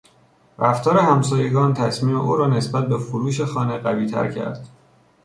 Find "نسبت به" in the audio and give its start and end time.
2.47-2.97